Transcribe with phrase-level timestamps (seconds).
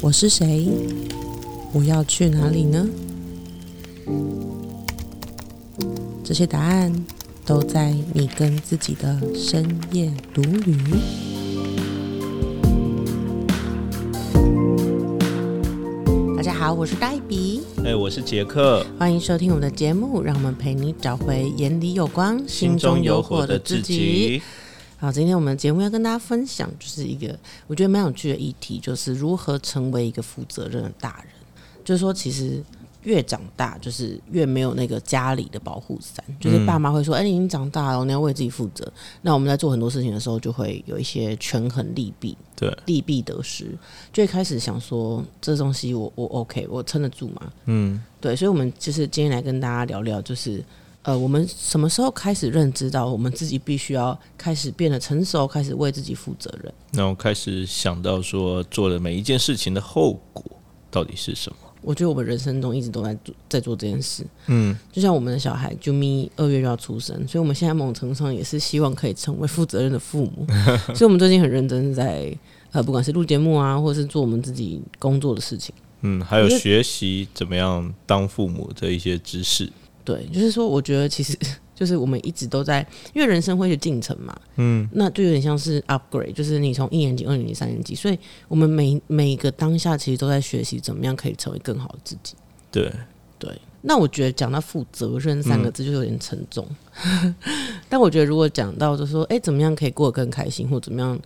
[0.00, 0.68] 我是谁？
[1.72, 2.88] 我要去哪里呢？
[6.24, 6.90] 这些答案
[7.44, 10.74] 都在你跟自己的深夜独旅。
[16.34, 24.40] 大家好，我是黛比，哎、我是杰克，欢迎收听我们的节目，让我们陪你找回眼里有光、心中有火的自己。。
[25.00, 27.34] 好，今天我们节目要跟大家分享，就是一个
[27.66, 31.32] 我觉得蛮有趣的议题，就是如何成为一个负责任的大人。
[31.82, 32.62] 就是说，其实
[33.04, 43.74] 越长大，就是越没有那个家里的保护伞，就是爸妈会说：“哎、你已经长大了，你要为自己负责。”那我们在做很多事情的时候，就会有一些权衡利弊，对，利弊得失，
[44.12, 47.50] 就会开始想说，这东西我我 OK，我撑得住吗？
[47.64, 50.62] 嗯，对，所以，我们就是今天来跟大家聊聊，就是
[51.02, 56.72] 呃，我们什么时候开始认知到我们自己必须要开始变得成熟，开始为自己负责任？
[56.92, 60.44] 然后开始想到说，做的每一件事情的后果
[60.90, 61.56] 到底是什么？
[61.82, 70.46] 我觉得我们人生中一直都在做在做这件事，嗯，就像我们的小孩 Jumi 二月就要出生，所以我们现在某种程度上也是希望可以成为负责任的父母，
[70.94, 72.30] 所以我们最近很认真在
[72.72, 75.74] 呃，不管是录节目啊，或者是做我们自己工作的事情。
[76.02, 79.72] 嗯，还有学习怎么样当父母的一些知识。
[80.10, 81.38] 对，就是说，我觉得其实
[81.72, 92.34] 就是我们一直都在，因为人生会有进程嘛，嗯， 那就有点像是 upgrade，就是你从一年级、二年级、三年级，所以我们每每个当下其实都在学习怎么样可以成为更好的自己。
[92.72, 92.92] 对，
[93.38, 96.66] 对，那我觉得讲到负责任三个字就有点沉重，
[97.88, 101.16] 但我觉得如果讲到就说，哎、怎么样可以过得更开心，或怎么样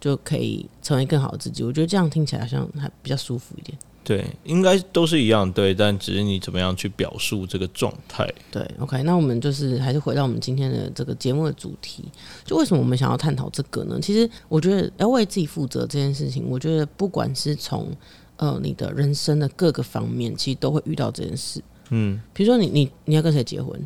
[0.00, 3.76] 就可以成为更好的自己，我觉得这样听起来好像还比较舒服一点。
[4.02, 8.26] 对，应该都是一样，对，但只是你怎么样去表述这个状态。
[8.50, 12.04] 对，OK，那我们就是还是回到我们今天的这个节目的主题，
[12.44, 14.00] 就为什么我们想要探讨这个呢？
[14.00, 17.94] 其实我觉得要为自己负责这件事情，我觉得不管是从
[18.36, 21.62] 呃你的人生的各个方面，其实都会遇到这件事。
[21.90, 23.78] 嗯比如说你你你要跟谁结婚，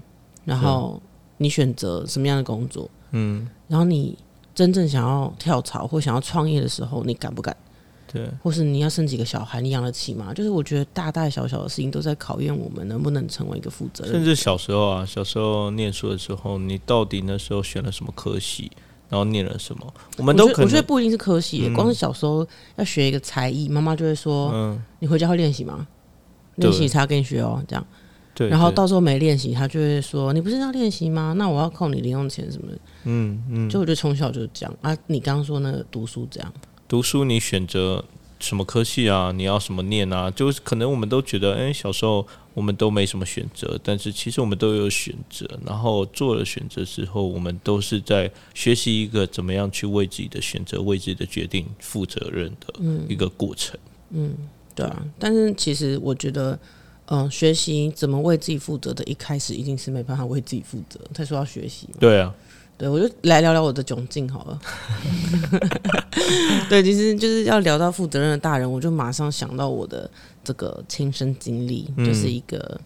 [0.44, 1.02] 然后
[1.38, 4.16] 你选择什么样的工作，嗯，然后你
[4.54, 7.56] 真正想要跳槽或想要创业的时候，你敢不敢？
[8.06, 10.32] 对，或是你要生几个小孩，你养得起吗？
[10.32, 14.12] 就是我觉得大大小小的事情都在考验我们能不能成为一个负责人。
[14.12, 18.70] 甚至小时候啊，小时候念书的时候，你到底那时候选了什么科系，
[19.08, 25.84] 然后念了什么，我们都可我觉得不一定是科系光是小时候要学一个才艺，妈妈就会说：“嗯，你回家会练习吗？
[26.54, 27.84] 练习才要跟你学哦。”这样，
[28.34, 31.34] 对，然后到时候没练习，他就会说：“你不是要练习吗？
[31.38, 32.78] 那我要扣你零用钱什么的。
[33.04, 34.96] 嗯嗯，就我觉得从小就是这样啊。
[35.06, 36.52] 你刚刚说那个读书这样，
[36.88, 38.04] 读书你选择
[38.40, 39.30] 什么科系啊？
[39.32, 40.30] 你要什么念啊？
[40.30, 45.48] 就是可能我们都觉得，哎、小时候我们都没什么选择，但是其实我们都有选择。
[45.64, 52.74] 然后做了选择之后，我们都是在学习一个怎么样去为自己的选择、为自己的决定负责任的
[53.08, 53.78] 一个过程。
[54.10, 54.34] 嗯
[54.74, 55.04] 对啊。
[55.20, 56.58] 但是其实我觉得，
[57.06, 61.96] 嗯、学习怎么为自己负责的，一开始一定是没办法为自己负责，才说要学习嘛。
[62.00, 62.34] 对啊，
[62.78, 64.60] 对，我就来聊聊我的窘境好了。
[66.70, 70.10] 对，其实就是要聊到负责任的大人，我就马上想到我的
[70.42, 72.80] 这个亲身经历，就是一个，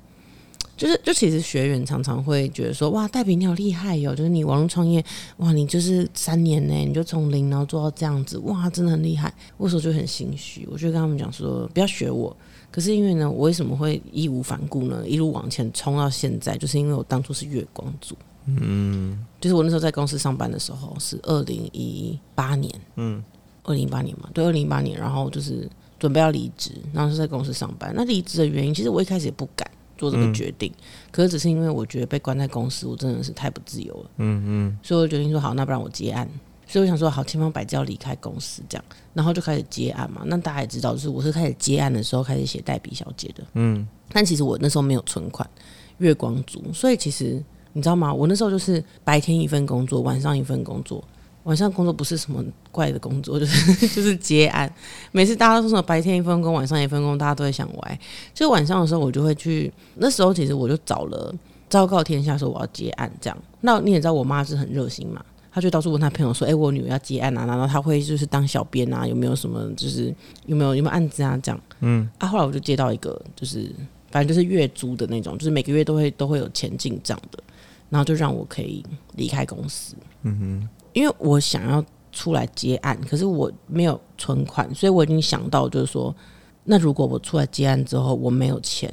[0.77, 5.03] 就是就其实学员常常会觉得说，哇，戴比你好厉害哟、就是你网络创业，
[5.37, 9.33] 哇，你就是三年呢，你就从零然后做到这样子，哇，真的很厉害。
[9.56, 12.37] 我有时候就很心虚，我就跟他们讲说，不要学我。
[12.71, 15.03] 可是因为呢，我为什么会义无反顾呢？
[15.06, 18.15] 一路往前冲到现在，就是因为我当初是月光族。
[18.51, 23.23] 嗯就是我那时候在公司上班的时候是二零一八年，嗯，
[23.62, 25.69] 二零一八年嘛，对，二零一八年，然后就是
[25.99, 27.93] 准备要离职，然后是在公司上班。
[27.95, 30.73] 那离职的原因，其实我一开始也不敢做这个决定，
[31.11, 36.27] 可是只是因为我觉得被关在公司，我真的是太不自由了，嗯嗯，所以我决定说好，那不然我接案。
[36.69, 38.84] 所以我想说好，千方百计要离开公司这样，
[39.15, 40.23] 然后就开始接案嘛。
[40.27, 45.49] 那大家也知道，就是我是开始接案的时候开始写代笔小姐的，嗯，但其实我那时候没有存款，
[45.97, 47.43] 月光族，所以其实
[47.73, 48.15] 你知道吗？
[48.15, 51.03] 我那时候就是白天一份工作，晚上一份工作。
[51.45, 54.70] 晚上工作不是什么怪的工作，就是 就是接案。
[55.12, 58.00] 每次大家都说什么白天一份工，晚上一份工，大家都会想歪。
[58.35, 59.73] 就晚上的时候，我就会去。
[59.94, 61.35] 那时候其实我就找了
[61.70, 63.38] 昭告天下说我要接案这样。
[63.62, 65.25] 那你也知道，我妈是很热心嘛，
[65.58, 70.14] 她就到处问他朋友说：“哎、我女儿要接案啊，然后他会就是当小编啊，有没有什么就是
[70.46, 73.69] 有没有有没有案子啊这样。”嗯，啊，后来我就接到一个就是
[74.12, 77.43] 反正就是月租的那种，就是每个月都会都会有钱进账的，
[77.90, 78.84] 然后就让我可以
[79.16, 79.96] 离开公司。
[80.22, 86.14] 嗯哼，因为我想要出来接案，可是我没有存款，所以我已经想到就是说，
[86.62, 88.88] 那如果我出来接案之后我没有钱，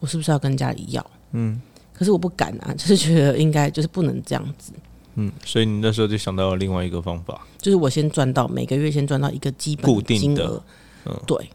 [0.00, 1.10] 我是不是要跟家里要？
[1.32, 1.58] 嗯，
[1.94, 4.70] 可是我不敢啊，就是觉得应该就是不能这样子。
[5.16, 10.62] 嗯，所以你那时候就想到了另外一个方法，就是我先赚到每个月先赚到一个基本固定的金额，
[11.06, 11.50] 嗯对，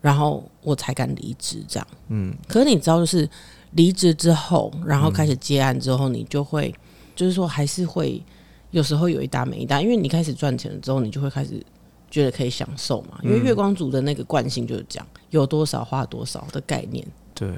[0.00, 1.86] 然后我才敢离职这样。
[2.08, 3.28] 嗯，可是你知道，就是
[3.72, 6.74] 离职之后，然后开始接案之后，你就会
[7.14, 8.22] 就是说还是会
[8.70, 11.62] 有时候有一搭没一搭，因为你开始赚钱了之后，你就会开始
[12.10, 13.18] 觉得可以享受嘛。
[13.22, 17.06] 因为月光族的那个惯性就是这样，有多少花多少的概念。
[17.34, 17.50] 对，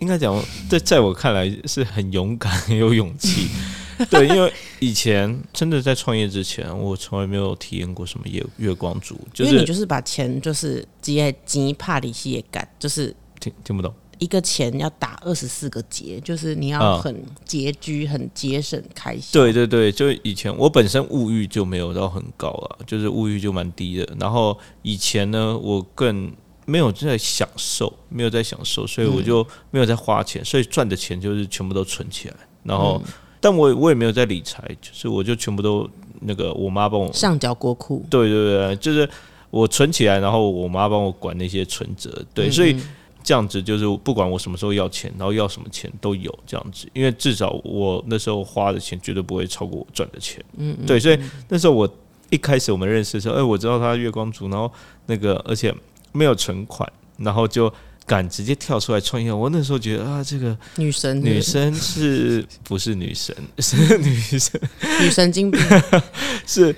[0.00, 0.38] 应该讲，
[0.68, 3.48] 在在我看来是很勇敢、很有勇气。
[4.10, 13.92] 对，因为以前真的在创业之前，我从来没有体验过什么月月光族，就是因为你就是把钱就是直接集帕里西也干，就是听听不懂。
[14.18, 17.14] 一个钱要打二十四个结，就是你要啊很
[17.46, 19.28] 拮据、很节省开销。
[19.32, 24.16] 对对对，就以前我本身物欲就没有到很高了，就是物欲就蛮低的。
[24.18, 26.32] 然后以前呢，我更
[26.66, 32.34] 没有在享受，没有在享受，所以我就没有在花钱，所以赚的钱就是全部都存起来。
[32.64, 33.00] 然后，
[33.40, 35.88] 但我我也没有在理财，就是我就全部都
[36.20, 39.08] 那个我妈帮我上缴国库，对对对，就是
[39.50, 42.76] 我存起来，然后我妈帮我管那些存折，对，所以
[43.22, 51.18] 这样子就是不管我什么时候要钱，然后要什么钱都有这样子，因为至少我那时候花的钱绝对不会超过我赚的钱，嗯对，所以
[51.48, 51.88] 那时候我
[52.30, 54.70] 一开始我们认识的时候，哎，我知道他月光族，然后
[55.06, 55.74] 那个而且
[56.12, 57.72] 没有存款，然后就
[58.08, 63.36] 敢直接跳出来创业，我那时候觉得啊，这个女神女生 是不是女神？
[63.58, 64.60] 是女神
[65.02, 65.60] 女神经病，
[66.46, 66.74] 是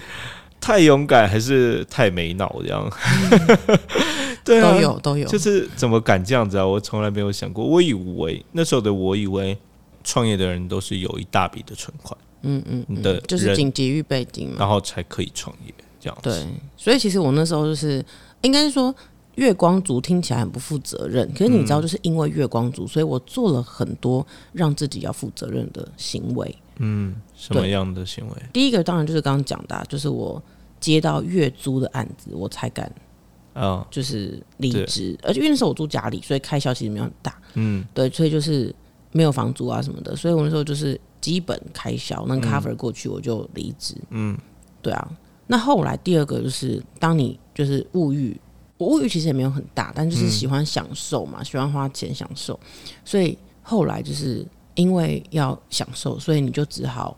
[0.60, 2.90] 太勇敢还是太没脑这样？
[4.44, 6.66] 对啊，都有都有，就是怎么敢这样子啊？
[6.66, 7.64] 我从来没有想过。
[7.64, 9.56] 我以为那时候的我以为
[10.02, 14.56] 创业的人都是有一大笔的存款，嗯嗯嗯的就是紧急预备金嘛。
[14.58, 16.30] 然后才可以创业这样子。
[16.30, 16.46] 对，
[16.76, 18.04] 所以其实我那时候就是
[18.42, 18.92] 应该是说。
[19.40, 26.54] 月光族听起来很不负责任，可是你知道，就是因为月光族，所以我做了很多让自己要负责任的行为。
[26.76, 28.34] 嗯，什么样的行为？
[28.52, 30.42] 第一个当然就是刚刚讲的、啊，就是我
[30.78, 32.92] 接到月租的案子，我才敢
[33.54, 37.82] 啊，就是离职，而且因为那时候我住家里，所以开销其实没有很大，嗯。
[37.94, 38.74] 对，所以就是
[39.10, 43.94] 没有房租啊什么的，所以我那时候就是基本开销能 cover 过去，我就离职。
[44.10, 44.36] 嗯。
[44.82, 45.10] 对啊，
[45.46, 48.38] 那后来第二个就是，当你就是物欲，
[48.80, 52.58] 我物欲其实也没有很大，但就是喜欢享受嘛，喜欢花钱享受，
[53.04, 54.42] 所以后来就是
[54.74, 57.14] 因为要享受，所以你就只好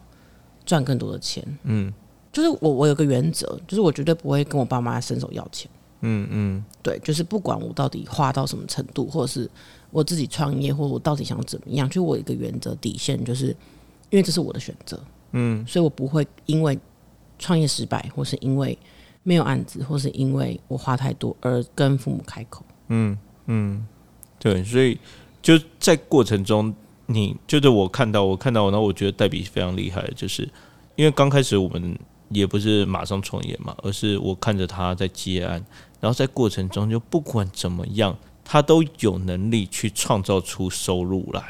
[0.67, 1.47] 赚更多的钱。
[1.62, 1.93] 嗯。
[2.32, 5.70] 就是我我有个原则，就是我绝对不会跟我爸妈伸手要钱。
[6.00, 6.64] 嗯嗯。
[6.82, 9.49] 对，就是不管我到底花到什么程度，或者是
[9.91, 13.55] 我自己创业，或者我到底想怎么样，就我有一个原则底线，就是
[14.11, 15.00] 因为这是我的选择，
[15.31, 15.64] 嗯。
[15.64, 16.76] 所以我不会因为
[17.38, 18.76] 创业失败，或是因为
[19.23, 22.65] 没有案子，或是因为我花太多而跟父母开口。
[22.89, 23.17] 嗯
[23.47, 23.87] 嗯，
[24.39, 24.99] 对，所以
[25.41, 26.75] 就在过程中，
[27.07, 30.49] 你就是我看到我看到，然后我觉得黛比非常厉害，就是
[30.97, 31.99] 因为刚开始我们
[32.29, 35.65] 也不是马上创业嘛，而是我看着他在接案，
[36.01, 41.43] 然后在过程中就不管怎么样，他都有能力去创造出收入来。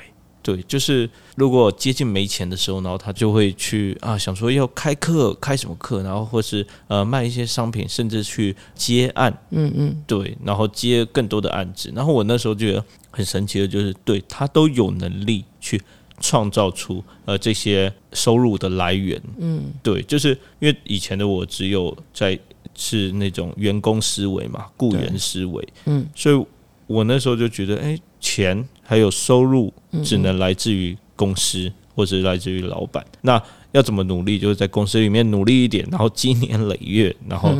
[0.43, 11.93] 对，就是如果接近没钱的时候，然后他就会去啊，想说要开课，开什么课，然后或是呃卖一些商品，甚至去接案，嗯嗯，对，然后接更多的案子。
[11.95, 15.81] 然后我那时候觉得很神奇的就是，对他都有能力去
[16.21, 19.23] 创造出呃这些收入的来源。
[19.39, 22.39] 嗯，对，就是因为以前的我只有在
[22.75, 26.47] 是那种员工思维嘛，雇员思维，嗯，所以
[26.87, 29.73] 我那时候就觉得，哎，钱还有收入
[30.05, 33.05] 只能来自于公司或者来自于老板。
[33.23, 34.39] 那要怎么努力？
[34.39, 37.55] 就是在公司里面努力一点，然后积年累月，然后、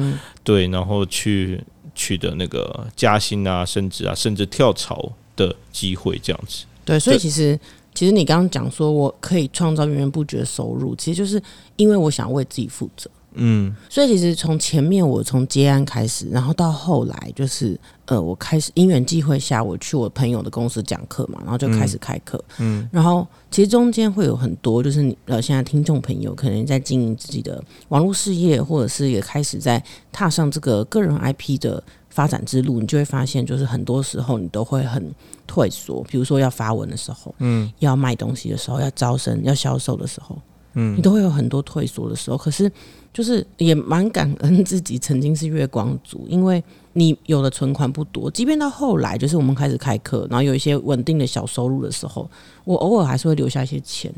[0.45, 1.59] 对，然后去
[1.95, 6.65] 取得那个加薪啊、升职啊，甚至跳槽的机会，这样子。
[6.85, 7.59] 对，所以其实
[7.95, 11.43] 其实你刚刚讲说我可以创造源源不绝的收入，其实就是
[11.77, 13.11] 因为我想为自己负责。
[13.35, 22.43] 嗯所以其实从前面我从接案开始，然后到后来就是呃，我开始因缘际会下，我去我朋友的公司讲课嘛，然后就开始开课。
[22.59, 35.11] 嗯然后其实中间会有很多，就是你呃，现在听众朋友可能在经营自己的网络事业，或者是也开始在踏上这个个人 IP 的发展之路，你就会发现，就是很多时候你都会很
[35.47, 36.05] 退缩。
[36.11, 40.37] 比如说要发文的时候，嗯要卖东西的时候，要招生、要销售的时候，
[40.75, 42.37] 嗯你都会有很多退缩的时候。
[42.37, 42.71] 可是
[43.13, 46.63] 就是也蛮感恩自己曾经是月光族，因为
[46.95, 52.29] 你有的存款不多，即便到后来就是我们开始开课，然后有一些稳定的小收入的时候，
[52.65, 54.13] 我偶尔还是会留下一些钱。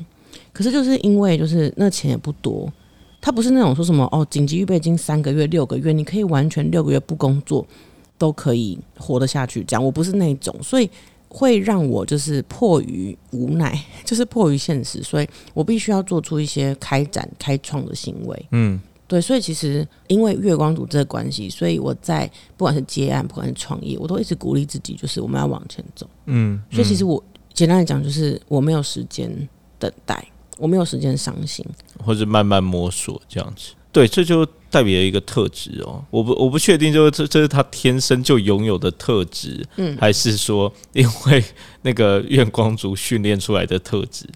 [0.52, 2.72] 可是就是因为就是那钱也不多，
[3.20, 7.66] 它不是那种说什么哦紧急预备金三个月、六个月，你可以完全六个月不工作
[8.16, 9.64] 都可以活得下去。
[9.64, 10.88] 这样我不是那种，所以
[11.36, 13.76] 会让我就是迫于无奈，
[14.06, 18.46] 就是迫于现实，所以我必须要做出一些开展、开创的行为。
[18.52, 26.08] 嗯对，所以其实因为月光族这个关系，所以我在不管是接案，不管是创业，我都一直鼓励自己，就是我们要往前走。
[26.26, 27.22] 嗯，所以其实我
[27.52, 29.30] 简单来讲，就是我没有时间
[29.78, 30.26] 等待，
[30.56, 31.66] 我没有时间伤心。
[32.02, 33.74] 或者慢慢摸索这样子。
[33.92, 36.04] 对，这就代表一个特质哦。
[36.10, 41.44] 我不我不确定，就是这这是他天生就拥有的特质，嗯还是说因为
[41.82, 44.26] 那个月光族训练出来的特质？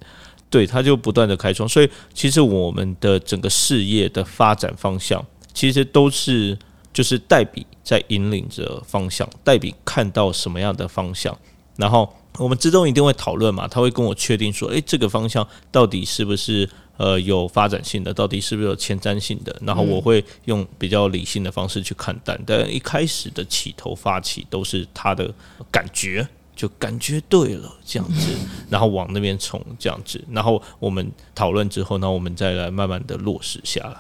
[0.49, 1.69] 对，他就不断的开创。
[1.69, 6.57] 所以其实我们的整个事业的发展方向，其实都是
[6.93, 11.37] 就是代比在引领着方向，代比看到什么样的方向，
[11.75, 16.69] 然后我们之中一定会讨论嘛，他会跟我确定说，诶，这个方向到底是不是
[16.99, 25.33] 呃有发展性的，到底是不是有前瞻性的，然后我会用比较理性的方式去看待，但一开始的起头发起都是他的
[25.73, 26.29] 感觉。
[26.59, 28.33] 就感觉对了，这样子，
[28.69, 33.97] 然后往那边冲，这样子，然后我们讨论之后，然后我们再来慢慢的落实下来。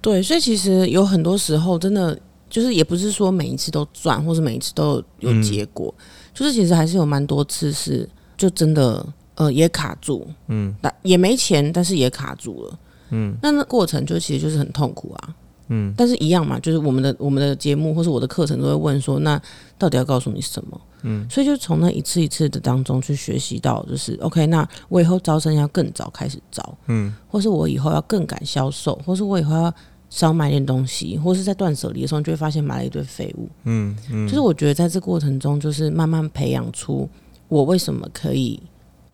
[0.00, 2.16] 对，所以其实有很多时候真的
[2.48, 5.92] 就是也不是说每一次都赚，或是每一次都有有结果，
[6.32, 9.04] 就是其实还是有蛮多次是就真的
[9.38, 12.78] 呃也卡住，嗯，但也没钱，但是也卡住了，
[13.10, 15.34] 嗯，那那过程就其实就是很痛苦啊。
[15.70, 19.38] 嗯，但是一样嘛，就是我们的我们的节目或是我的课程都会问说，那
[19.76, 20.80] 到底要告诉你什么？
[21.02, 29.74] 嗯，所以就从那一次一次的当中去学习到，就是 OK，那我以后招生要更早开始招，嗯，或是我以后要更敢销售，或是我以后要
[30.08, 33.46] 少买点东西，或是在断舍离的时候，你就会发现买了一堆废物。
[33.64, 37.06] 嗯嗯，就是我觉得在这过程中，就是慢慢培养出
[37.48, 38.58] 我为什么可以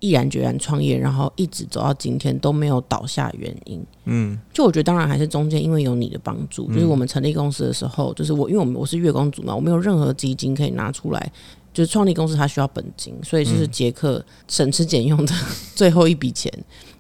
[0.04, 3.82] 毅然决然创业，然后一直走到今天都没有倒下原因。
[4.04, 11.32] 嗯就我觉得，当然还是中间因为有你的帮助，就是我们成立公司的时候，就是我因为我们我是月光族嘛，我没有任何基金可以拿出来，
[11.72, 15.32] 就是创立公司它需要本金，所以就是杰克省吃俭用的
[15.74, 16.52] 最后一笔钱，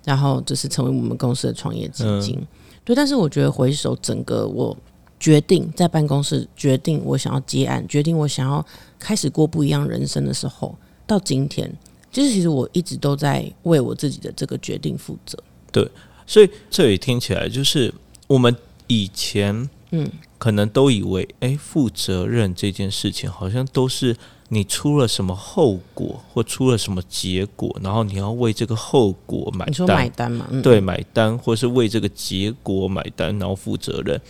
[0.02, 2.40] 然后就是成为我们公司的创业基金。
[2.84, 4.74] 对，但是我觉得回首整个我
[5.20, 8.64] 决定在办公室决定我想要接案，决定我想要
[8.98, 10.74] 开始过不一样人生的时候，
[11.06, 11.70] 到今天，
[12.14, 15.36] 就是其实我一直都在为我自己的这个决定负责。
[15.72, 15.86] 对
[16.26, 17.92] 所以这里听起来就是
[18.28, 18.54] 我们
[18.86, 24.16] 以前嗯可能都以为，哎，负责任这件事情好像都是
[24.50, 30.46] 你出了什么后果或出了什么结果，然后你要为这个后果买你说买单，单嘛？
[30.50, 34.20] 嗯，对，买单，或是为这个结果买单，然后负责任。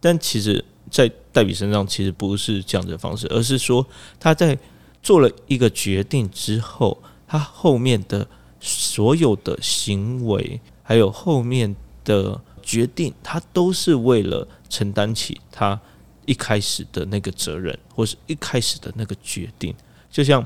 [0.00, 3.86] 但其实，在戴比身上，其实不是这样的方式，而是说
[4.18, 4.58] 他在
[5.02, 6.98] 做了一个决定之后，
[7.30, 8.26] 他后面的
[8.58, 15.80] 所有的行为，还有后面的决定，他都是为了承担起他
[16.26, 19.72] 一开始的那个责任，或是一开始的那个决定。
[20.10, 20.44] 就像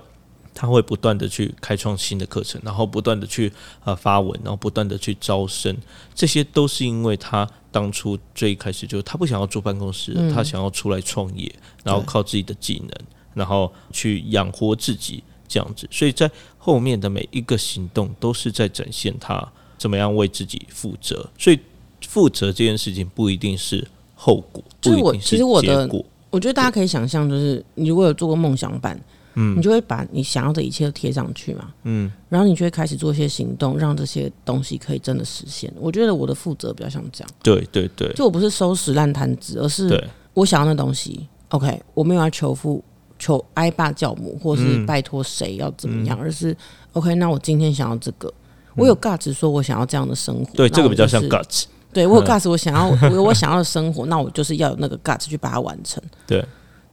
[0.52, 3.50] 他会不断的去开创新的课程，然后不断的去
[3.84, 5.74] 呃发文，然后不断的去招生，
[6.14, 11.50] 这些都是因为他当初最一开始就是他不想要坐办公室，嗯他想要出来创业，
[11.82, 12.90] 然后靠自己的技能，
[13.32, 15.88] 然后去养活自己这样子。
[15.90, 16.30] 所以在
[16.64, 21.28] 后面的每一个行动都是在展现他怎么样为自己负责。
[21.38, 21.60] 所以
[22.08, 25.86] 负责这件事情不一定是后果，就是我其实我的。
[26.30, 28.98] 我觉得大家可以想象，就是你如果有做过梦想版，
[29.34, 29.58] 嗯。
[29.58, 32.10] 你就会把你想要的一切都贴上去嘛，嗯。
[32.30, 35.70] 然后你就会开始做一些行动，让这些东西可以真的实现。
[35.76, 38.10] 我觉得我的负责比较像这样，对对对。
[38.14, 42.82] 就我不是收拾烂摊子，而是，我想要那东西，OK，我没有要求父
[43.24, 46.54] 求挨爸教母，或是嗯拜托谁要怎么样，而是
[46.92, 48.30] OK，那我今天想要这个，
[48.76, 51.64] 我有 guts 说我想要这样的生活，对，那这个比较像 guts。
[51.90, 56.02] 对我有嗯 guts，我想要我有我想要的生活，那我就是要有那个 guts 去把它完成。
[56.26, 56.44] 对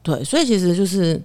[0.01, 1.21] 对，所以其实就是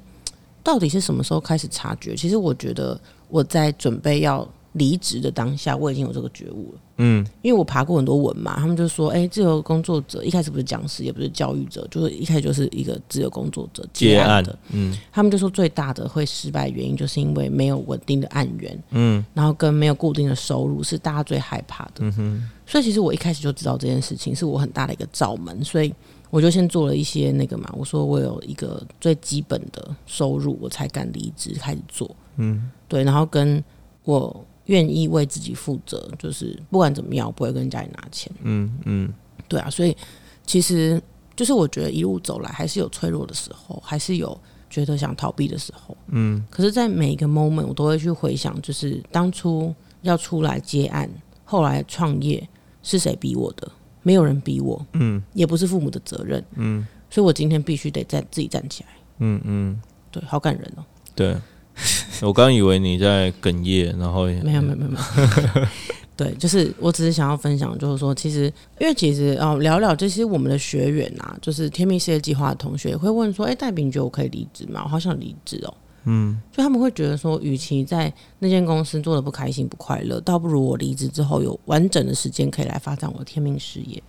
[0.64, 2.16] 到底是什么时候开始察觉？
[2.16, 2.98] 其实我觉得
[3.28, 6.80] 我在准备要离职的当下，我已经有这个觉悟了。
[6.98, 14.58] 嗯因为我爬过很多文嘛，他们就说，哎、自由工作者一开始不是讲师，也不是教育者，就是一开始就是一个自由工作者接案案的。
[14.70, 21.92] 嗯他们就说最大的会失败原因，就是因为没有稳定的案源，嗯然后跟没有固定的收入，是大家最害怕的。
[22.00, 25.94] 嗯哼所以其实我一开始就知道这件事情是我很大的一个罩门，所以
[26.30, 32.16] 我就先做了一些那个嘛，我说我有一个最基本的收入，我才敢离职开始做。
[32.36, 33.62] 嗯对，然后跟
[34.02, 38.30] 我愿意为自己负责，就是不管怎么样，我不会跟家里拿钱。
[38.42, 39.12] 嗯嗯
[39.48, 39.96] 对啊，所以
[40.44, 41.00] 其实
[41.34, 45.96] 就是我觉得一路走来，还是有脆弱的时候，还是有觉得想逃避的时候。
[46.08, 51.08] 嗯可是，在每一个 moment，我都会去回想，就是当初要出来接案，
[51.44, 52.48] 后来创业
[52.82, 53.70] 是谁逼我的？
[54.02, 58.88] 没有人逼我，嗯也不是父母的责任，嗯所以我今天必须得站自己站起来。
[59.18, 59.80] 嗯嗯，
[60.10, 60.84] 对，好感人哦。
[61.14, 61.36] 对，
[62.22, 65.66] 我刚以为你在哽咽，然后没有没有没有没有。
[66.16, 74.80] 对，就是我只是想要分享，就是说，其实因为其实哦，聊聊这些我们的学员啊，就是天命事业计划的同学会问说，哎，戴炳觉得我可以离职吗？
[74.84, 75.74] 我好想离职哦。
[76.04, 84.02] 嗯，就他们会觉得说，与其在那间公司做的不开心不快乐，倒不如我离职之后有完整的时间可以来发展我的天命事业。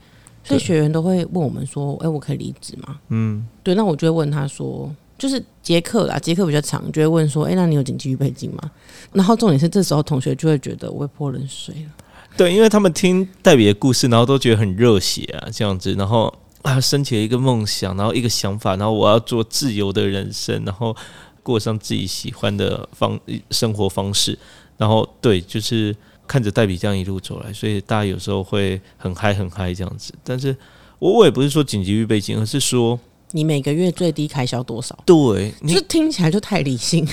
[0.46, 2.98] 所以学员都会问我们说，哎，我可以离职吗？
[3.10, 4.90] 嗯，对，那我就会问他说。
[5.18, 8.72] 就是杰克啦，杰克比较长，就会问说：“哎，那你有紧急预备金吗？”
[9.12, 12.06] 然后重点是这时候同学就会觉得我会泼冷水了。
[12.38, 16.32] 对，因为他们听黛比的故事，然后都觉得很热血啊，这样子，然后
[16.62, 20.96] 啊，升起了一个梦想，然后一个想法，然后我要做自由的人生，然后
[21.42, 23.20] 过上自己喜欢的方
[23.50, 24.38] 生活方式。
[24.78, 25.96] 然后对，就是
[26.28, 30.14] 看着黛比这样一路走来，所以大家有时候会很嗨很嗨这样子。
[30.24, 30.56] 但是
[31.00, 33.00] 我我也不是说紧急预备金，而是说。
[33.32, 34.98] 你每个月最低开销多少？
[35.06, 37.08] 对，就听起来就太理性。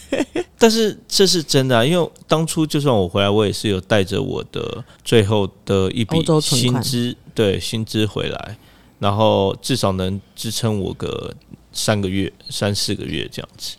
[0.58, 8.56] 但是这是真的，啊，因为当初就算我回来，我也是有带着我的最后的一笔薪资，对薪资回来，
[8.98, 11.34] 然后至少能支撑我个
[11.72, 13.76] 三个月、三四个月这样子。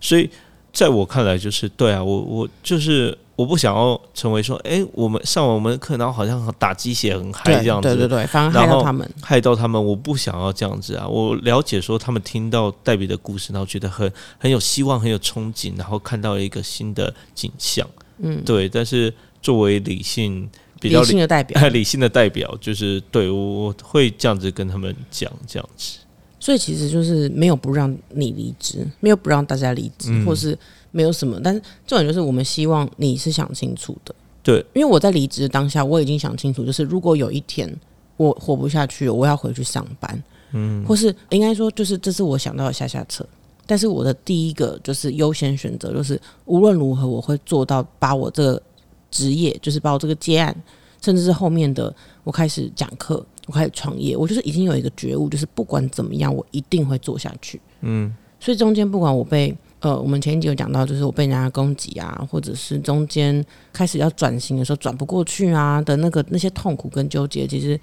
[0.00, 0.28] 所以
[0.72, 3.16] 在我看来，就是对啊，我我就是。
[3.38, 9.86] 我不想要成为说，哎，我们上完我们的课，然后好像打鸡血很嗨这样子，对对对，反而害到他们，害到他们。
[9.86, 11.06] 我不想要这样子啊！
[11.06, 17.86] 我了解说，他们听到黛比的故事，然后觉得很很有希望，很有憧憬，然后看到了一个新的景象。
[18.18, 18.68] 嗯，对。
[18.68, 25.98] 但是作为理性比较理性的代表，理性的代表就是对我会这样子跟他们讲这样子。
[26.40, 30.58] 所以其实就是没有不让你离职，没有不让大家离职，或是。
[30.90, 37.70] 没有什么，但是重点就是我们希望你是想清楚的，对，因为我在离职当下，我已经想清楚，就是如果有一天
[38.16, 43.26] 我活不下去，我要回去上班，嗯，或是应该说，就是这是我想到的下下策。
[43.66, 48.62] 但是我的第一个就是优先选择，就是无论如何我会做到把我这个
[49.10, 50.56] 职业，就是把我这个接案，
[51.02, 59.54] 甚至是后面的我开始讲课，我开始创业，我就是已经有一个觉悟，就是不管怎么样，我一定会做下去，嗯，所以中间不管我被。
[59.80, 67.78] 呃，我们前一集有讲到，就是我被人家攻击啊，或者是中间开始要转型的时候转不过去啊的那个那些痛苦跟纠结，其实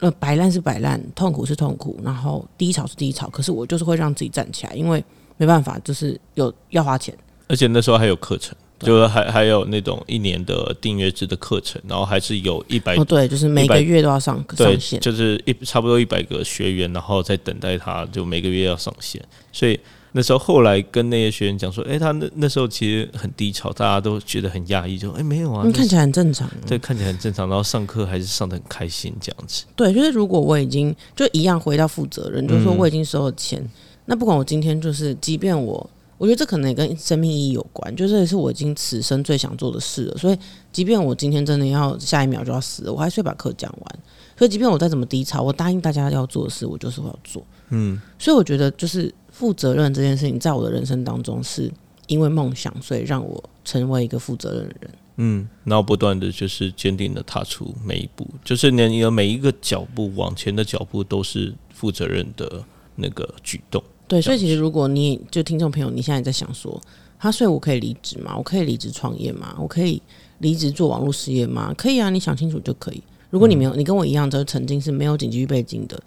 [0.00, 5.04] 呃摆烂是摆烂，痛苦是痛苦，然后低潮是低潮，可是我就是会让自己站起来，因为
[5.36, 19.22] 没办法，就是有要花钱，而且那时候还有课程，就是还还有那种一年的订阅制的课程，然后还是有一百哦对，就是每个月都要上上线，就是一差不多一百个学员，然后在等待他，就每个月要上线，
[19.52, 19.78] 所以。
[20.12, 29.64] 那时候后来跟那些学员讲说，哎，他那那时候其实很低潮，大家都觉得很压抑，就哎没有啊，看起来很正常，对，看起来很正常，然后上课还是上的很开心这样子。
[29.76, 33.64] 对，就是如果我已经就一样回到负责任，就是说我已经收了钱，
[34.06, 40.16] 那不管我今天就是，即便我，我觉得这可能也跟生命意义有关，就这也是我已经此生最想做的事了。
[40.18, 40.38] 所以，
[40.72, 43.98] 即便我今天真的要下一秒就要死了，我还是会把课讲完。
[44.36, 47.46] 所以，即便我再怎么低潮，我答应大家要做的事，我就是会要做。
[47.68, 49.14] 嗯，所以我觉得就是。
[49.40, 51.72] 负责任这件事情，在我的人生当中，是
[52.08, 54.90] 因为梦想，所以让我成为一个负责任的人。
[55.16, 62.62] 嗯，然后不断的就是坚定的踏出每一步，就是你的每一个脚步往前的脚步，都是负责任的
[62.96, 63.82] 那个举动。
[64.06, 66.78] 对，所以其实如果你就听众朋友，你现在在想说，
[67.18, 68.36] 他所以我可以离职吗？
[68.36, 69.56] 我可以离职创业吗？
[69.58, 70.02] 我可以
[70.40, 71.72] 离职做网络事业吗？
[71.78, 73.02] 可以啊，你想清楚就可以。
[73.30, 75.98] 如果你没有，你跟我一样，就曾经是没有紧急预备金的。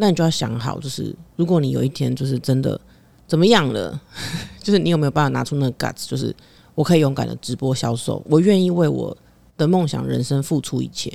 [0.00, 2.80] 那你就要想好，就是如果你有一天就是真的
[3.26, 4.00] 怎么样了，
[4.62, 6.34] 就是你有没有办法拿出那个 guts，就是
[6.74, 9.14] 我可以勇敢的直播销售，我愿意为我
[9.58, 11.12] 的梦想人生付出一切，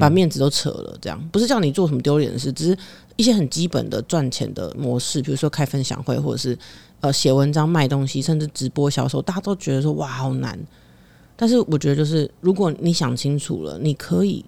[0.00, 2.78] 把面子都扯了，这样不是叫你做什么丢脸的事，只是
[3.16, 6.58] 一些很基本的赚钱的模式，比如说开分享会，或者是
[7.00, 10.58] 呃写文章卖东西，甚至直播销售，大家都觉得说哇好难，
[11.36, 14.42] 但是我觉得就是如果你想清楚了，你可以。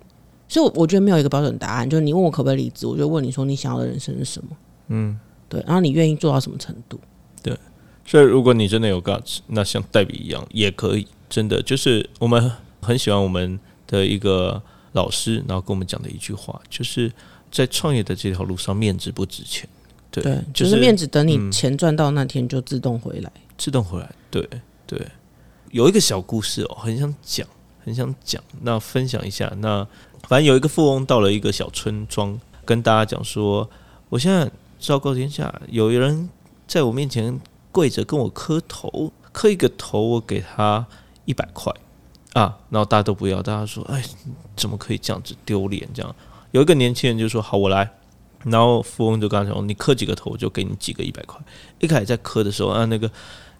[0.48, 4.56] 所以我觉得没有一个标准答案，就是你问我可不可以离职，我就问你说你想要的人生是什么？
[4.88, 7.00] 嗯，对，然后你愿意做到什么程度？
[7.42, 7.58] 对，
[8.04, 17.12] 所以如果你真的有 guts，那像黛比一样也可以，真的就是我们很喜欢我们的一个老师，然后跟我们讲的一句话，就是
[17.50, 19.68] 在创业的这条路上，面子不值钱。
[20.12, 24.08] 对，就是面子等你钱赚到那天就自动回来，自动回来。
[24.30, 24.48] 对
[24.86, 25.04] 对，
[25.72, 27.46] 有一个小故事哦，很想讲，
[27.84, 29.84] 很想讲，那分享一下那。
[30.28, 33.68] 反正有一个富翁到了一个小村庄，跟大家讲说
[34.10, 36.28] ：“我现在昭告天下，有人
[36.66, 40.84] 在我面前跪着跟我磕头，磕一个头，我给他
[41.24, 41.72] 一百块
[42.32, 44.02] 啊。”然后大家都不要，大家说：“哎，
[44.56, 46.14] 怎么可以这样子丢脸？”这样
[46.50, 47.88] 有一个年轻人就说：“好，我来。”
[48.44, 51.40] 然后富翁就跟他讲：“你磕几个头，我就给你几个一百块。”
[51.80, 53.10] 一开始在磕的时候啊，那个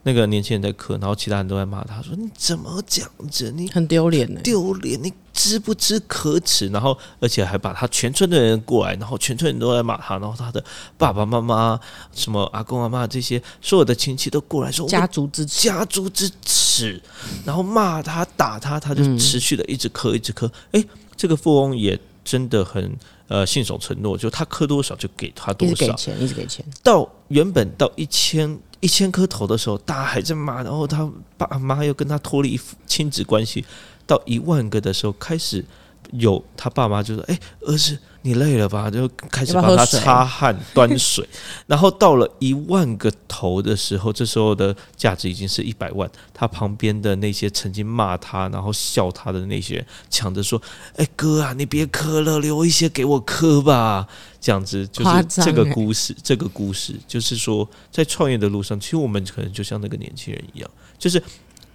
[0.07, 3.53] 那个年轻人在磕，然后其他人都在骂他说：“你怎么这样子？
[3.57, 4.40] 你很丢脸呢。
[4.45, 5.03] 丢脸！
[5.03, 10.64] 你知不知可耻？”然后而且还把他全村的人过来，然后全村人都在骂他，然后他的
[10.97, 11.81] 爸爸妈妈、
[12.14, 17.03] 什么阿公阿妈这些所有的亲戚都过来说：“家族之耻，家族之耻！”
[17.45, 20.49] 然后骂他、打他，他就持续的一直磕，一直磕。
[20.71, 20.85] 哎，
[21.16, 22.97] 这个富翁也真的很。
[23.29, 26.64] 呃，信守承诺，就他磕多少就给他多少，一直给钱，一直给钱。
[26.81, 33.64] 到原本到一千一千颗头的时候，大家还在骂，然后他爸妈又跟他脱离亲子关系。
[34.07, 35.64] 到一万个的时候，开始
[36.12, 38.90] 有他爸妈就说：“哎，儿子。”你累了吧？
[38.90, 41.25] 就开始帮他擦汗、端水，
[41.69, 46.11] 然后到了一万个头的时候，这时候的价值已经是一百万。
[46.35, 50.61] 他旁边的那些曾经骂他、然后笑他的那些人，抢着说
[50.99, 54.09] ：“哎，哥啊，你别磕了，留一些给我磕吧。”
[54.42, 56.12] 这样子就是这个故事。
[56.21, 61.23] 这个故事就是说，在创业的路上，其实我们可能就像那个年轻人一样，就是。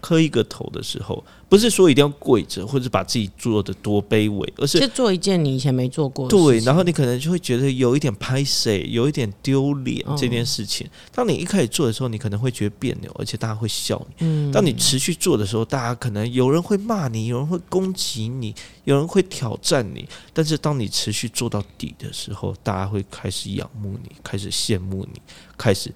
[0.01, 6.27] 磕一个头的时候，不是说一定要跪着，或者把自己做的多卑微，而是做一件你以前没做过。
[6.27, 10.85] 对，然后你可能就会觉得有一点拍谁，有一点丢脸这件事情。
[11.13, 14.25] 当你一开始做的时候，你可能会觉得别扭，而且大家会笑你。
[14.25, 14.51] 嗯。
[14.51, 20.07] 当你持续做的时候，大家可能有人会骂你，有人会攻击你，有人会挑战你。
[20.33, 25.21] 但是当你持续做到底的时候，大家会开始仰慕你，开始羡慕你，
[25.57, 25.93] 开始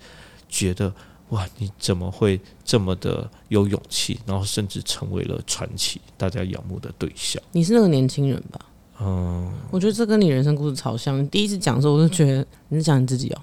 [0.48, 0.94] 觉得。
[1.30, 1.48] 哇！
[1.58, 4.20] 你怎么会这么的有勇气？
[4.28, 7.42] 然后甚至成为了传奇，大家仰慕的对象。
[7.52, 8.60] 你是那个年轻人吧？
[9.02, 11.28] 嗯，我觉得这跟你人生故事超像。
[11.30, 13.42] 第一次讲的时候，我就觉得你是讲你自己哦。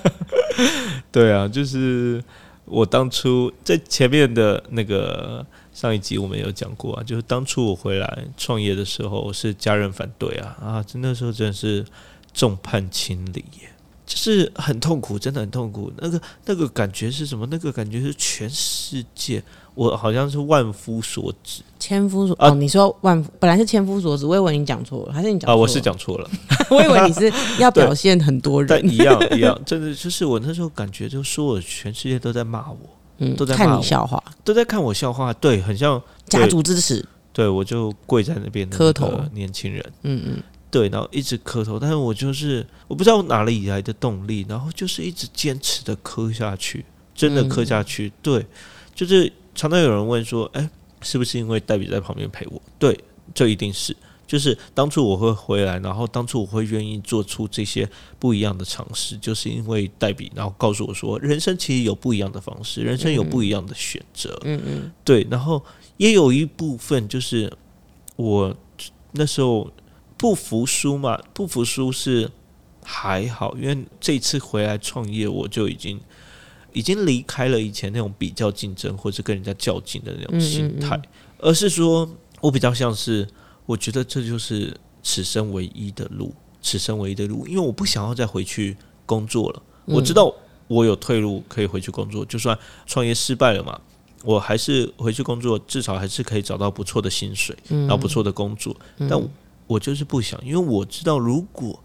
[1.12, 2.22] 对啊，就是
[2.64, 11.86] 我当初在前面的那个上一集我们有讲过啊，就是当初我回来创业的时候，是家人反对啊啊，那时候真的是
[12.34, 13.44] 众叛亲离。
[14.10, 15.88] 就是很痛苦，真的很痛苦。
[15.98, 17.46] 那个那个感觉是什么？
[17.48, 19.40] 那个感觉是全世界，
[19.72, 22.50] 我好像是万夫所指，千夫所哦。
[22.50, 25.54] 你说万本来是千夫所指，我以为你讲错了，还是你讲啊？
[25.54, 26.28] 我是讲错了，
[26.70, 32.78] 我以为你是要表现很多人， 但一样一样，真的就是我那时候感觉，就说我全世界都在骂我，
[33.18, 40.42] 嗯，都在看你笑话，都在看我笑话，对，很像家族支持，对我就跪在那边磕头，年轻人，嗯嗯。
[40.70, 48.12] 对，然后一直磕头，但是我就是我不知道哪里来的动力，然后就是一直坚持的磕下去，真的磕下去。
[48.22, 48.46] 对，
[48.94, 50.70] 就是常常有人问说，哎，
[51.02, 52.62] 是不是因为黛比在旁边陪我？
[52.78, 52.96] 对，
[53.34, 53.96] 这一定是。
[54.28, 64.40] 就是当初我会回来，然后当初我会愿意做出这些不一样的尝试，就是因为黛比，然后告诉我说，人生其实有不一样的方式，人生有不一样的选择。
[64.44, 65.60] 嗯嗯，对，然后
[65.96, 67.52] 也有一部分就是
[68.14, 68.56] 我
[69.10, 69.68] 那时候。
[70.20, 71.18] 不服输嘛？
[71.32, 72.30] 不服输是
[72.84, 75.98] 还好，因为这次回来创业，我就已经
[76.74, 81.00] 已经离开了以前那种比较竞争或者跟人家较劲的那种心态，
[81.38, 82.06] 而是说
[82.42, 83.26] 我比较像是，
[83.64, 89.62] 我觉得这就是此生唯一的路，此生唯一的路，因为我不想要再回去工作了。
[89.86, 90.30] 我知道
[90.68, 92.54] 我有退路可以回去工作，就算
[92.86, 93.80] 创业失败了嘛，
[94.22, 98.76] 我还是回去工作，至少还是可以找到不错的薪水，然后不错的工作，
[99.08, 99.18] 但。
[99.70, 101.78] 我就是不想，因为我知道，如果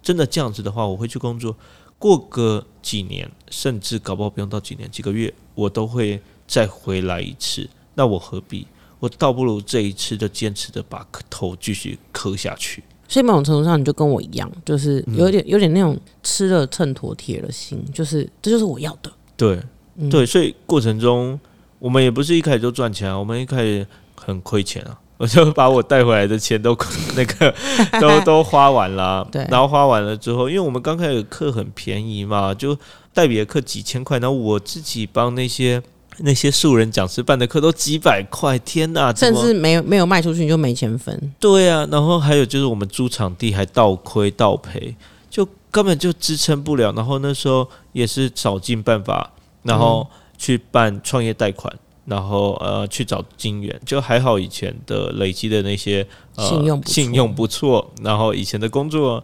[0.00, 1.56] 真的这样子的话，我会去工作，
[1.98, 7.68] 过个几年，甚至搞不好不用到几年、几个月，我都会再回来一次。
[7.94, 8.64] 那我何必？
[9.00, 12.80] 我倒不如这一次就坚持的把头继续磕下去。
[13.08, 19.12] 所以某种程度上，你就跟我一样，就是有点有点那种吃了秤砣铁了心，就是这就是我要的。
[19.36, 19.60] 对
[20.08, 21.38] 对，所以过程中
[21.80, 24.96] 我们也不是一开始就赚钱啊，我们一开始很亏钱啊。
[25.22, 26.76] 我就把我带回来的钱都
[27.14, 27.54] 那个
[28.00, 32.76] 都都花完了，对，然后花完了之后，因为我们刚开始课很便宜嘛，就
[33.14, 35.80] 代别的课几千块，然后我自己帮那些
[36.18, 39.14] 那些素人讲师办的课都几百块，天哪！
[39.14, 41.32] 甚至没有没有卖出去你就没钱分。
[41.38, 44.92] 对啊，然后还有就是我们租场地还倒亏倒赔，
[45.30, 46.92] 就根本就支撑不了。
[46.94, 49.30] 然后那时候也是找尽办法，
[49.62, 50.04] 然后
[50.36, 51.72] 去办创业贷款。
[52.04, 59.22] 然后呃去找金源，就还好以前的累积的那些信用信用不错，然后以前的工作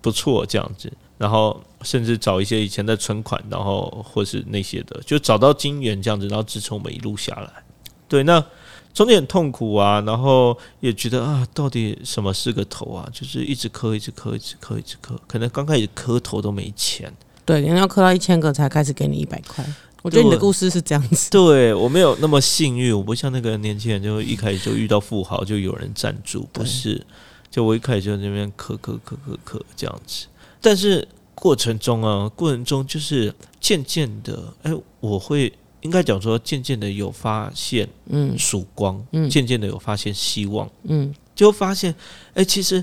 [0.00, 7.50] 不错这样子，然后甚至找一些以前的存款，然后或是那些的，就找到金源这样子，然后支撑我们一路下来。
[8.08, 8.44] 对，那
[8.92, 13.08] 中间很痛苦啊，然后也觉得啊，到底什么是个头啊？
[13.12, 17.10] 就是一直磕，一直磕，一直磕，一直磕，可能刚开始磕头都没钱，
[17.44, 19.64] 对，人要磕到一千个才开始给你一百块。
[20.02, 27.00] 我觉得你的故事是这样子，对我没有那么幸运，我不像那个年轻人，就一开始就遇到富豪，就有人赞助，不是，
[27.50, 30.26] 就我一开始就那边磕磕磕磕磕这样子，
[30.60, 41.94] 但是过程中啊，过程中就是渐渐的，哎，我会应该讲说，渐渐的有发现，嗯，曙光，嗯，渐渐的有发现希望，嗯，就发现，
[42.34, 42.82] 哎，其实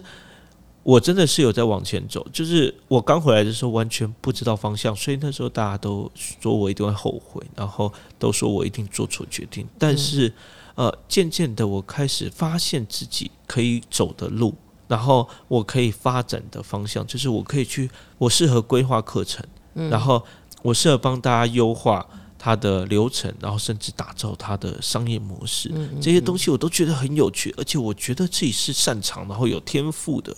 [0.90, 2.26] 我真的是有在往前走。
[2.34, 9.68] 就是我刚回来的时候，完全不知道方向，所以那时候大家都说我一定会后悔，然后都说我一定做错决定。
[9.78, 10.34] 但是，
[10.74, 14.56] 呃，渐渐的，我开始发现自己可以走的路，
[14.88, 20.24] 然后我可以发展的方向，就是我可以去，我适合规划课程，然后
[20.64, 22.04] 我适合帮大家优化。
[22.42, 25.70] 它的流程，然后甚至打造它的商业模式，
[26.02, 30.34] 这些东西我都觉得很有趣，而且我觉得自己是擅长，然后有天赋的，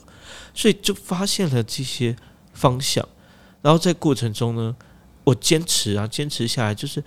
[0.56, 2.16] 所以就发现了这些
[2.54, 3.08] 方向。
[3.62, 4.76] 然后在过程中呢，
[5.24, 7.04] 我坚持啊，坚持下来，就是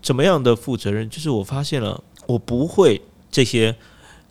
[0.00, 3.76] 怎么样的负责任，就是我发现了我不会这些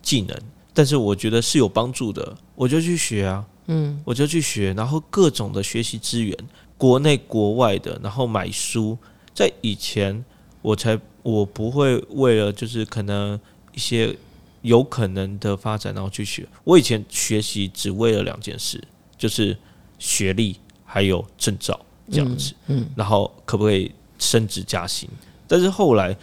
[0.02, 0.36] 技能，
[0.74, 6.36] 但是我觉得是有帮助的，我就去学啊，嗯，我就去学，然后各种的学习资源，
[6.76, 8.98] 国内国外的，然后买书。
[9.38, 10.24] 在以前，
[10.62, 13.38] 我才我不会为了就是可能
[13.72, 14.12] 一些
[14.62, 16.44] 有可能的发展然后去学。
[16.64, 18.82] 我以前学习只为了两件事，
[19.16, 19.56] 就是
[19.96, 21.78] 学历还有证照
[22.10, 22.52] 这样子。
[22.66, 25.08] 嗯，然后可不可以升职加薪？
[25.46, 26.16] 但是后来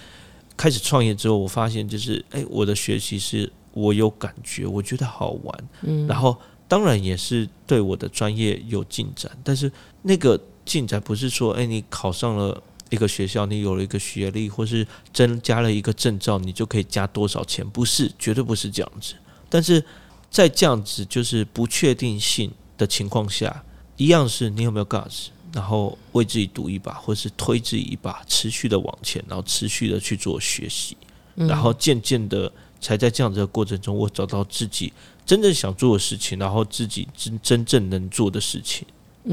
[0.57, 5.63] 开始创业之后，我发现就是哎，我的学习是我有感觉，我觉得好玩。
[5.83, 6.35] 嗯，然后
[6.67, 12.61] 当然也是对我的专业有进展，但是那个进展不是说哎，你考上了。
[12.89, 17.67] 一个学校，你有了一个学历，或是增加了一个证照，你就可以加多少钱？
[17.69, 19.15] 不是，绝对不是这样子。
[19.49, 19.83] 但是
[20.29, 23.63] 在这样子就是不确定性的情况下，
[23.97, 30.95] 一样是你有没有 gas，然后为自己赌一把，或是推自己一把，持续的往前，然后持续的去做学习，
[31.35, 34.91] 然后渐渐的才在这样子的过程中，我找到自己
[35.25, 38.85] 真正想做的事情，然后自己真真正能做的事情。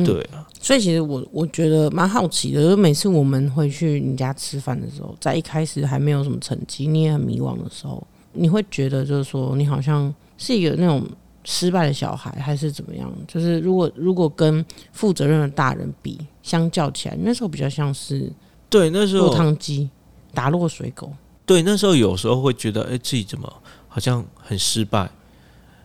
[0.04, 8.02] 对啊，所以其实我我觉得蛮好奇的，就每次我们会去你家吃饭的时候，在一开始还没有什么成绩，你也很迷惘的时候，
[8.32, 11.04] 你会觉得就是说你好像是一个那种
[11.44, 13.12] 失败的小孩，还是怎么样？
[13.28, 18.32] 就是如果如果跟负责任的大人比，相较起来，那时候比较像是
[18.70, 19.90] 对那时候落汤鸡
[20.32, 21.12] 打落水狗。
[21.44, 23.52] 对，那时候有时候会觉得，哎，自己怎么
[23.88, 25.10] 好像很失败，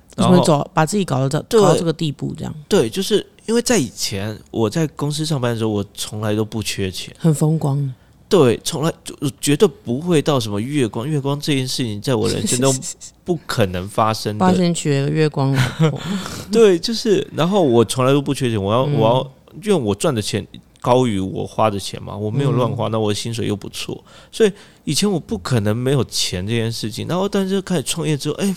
[0.08, 3.26] 怎么走把自己搞到这搞到这个地步，这样对，就是。
[3.48, 7.94] 因为在以前我在公司上班的时候，我从来都不缺钱，很风光。
[8.30, 12.78] 对，从来就绝对不会到什么月光，月光这件事情在我人生中
[13.24, 14.38] 不可能发生。
[14.38, 15.98] 发生娶了月光老婆。
[16.52, 19.32] 对，就是，然后我从来都不缺钱，我要我要，
[19.64, 20.46] 因为我赚的钱
[20.82, 24.52] 高于我花的钱嘛，我没有乱花，那我的薪水又不错，所以
[24.84, 27.08] 以前我不可能没有钱这件事情。
[27.08, 28.54] 然后，但是开始创业之后，哎，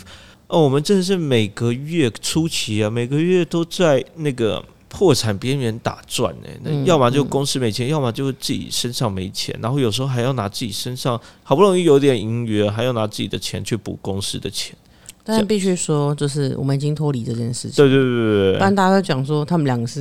[0.48, 4.60] 哦，我们真的是每个月初期啊，每个月都在那个。
[4.90, 14.76] 破产边缘打转呢，那要么就公司没钱，要么就自己身上没钱，然后有时候还要拿自己身上好不容易有点盈余，还要拿自己的钱去补公司的钱。
[15.22, 17.76] 但是必须说，就是我们已经脱离这件事情。
[17.76, 20.00] 对对对对不然大家都讲说他们两个是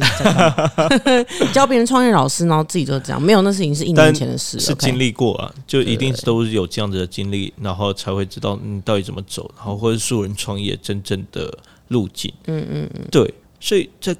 [1.53, 11.55] 教别人创业老师，然后自己就这样，没有那事情是一年前的事，是经历过啊，就一定都是有这样子的经历，然后才会知道你到底怎么走，然后或者素人创业真正的
[11.89, 12.33] 路径。
[12.47, 14.15] 嗯嗯嗯，对，所以在。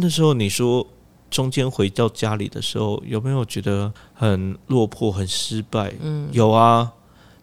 [0.00, 0.86] 那时候你说
[1.30, 5.92] 中间回到家里的时候，有没有觉得很落魄、很失败？
[6.00, 6.90] 嗯，有啊，